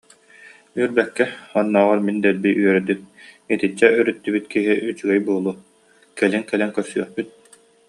[0.79, 1.25] Үөрбэккэ,
[1.59, 3.01] оннооҕор мин дэлби үөрдүм,
[3.53, 5.55] итиччэ өрүттүбүт киһи үчүгэй буолуо,
[6.17, 7.27] кэлин кэлэн көрсүөхпүт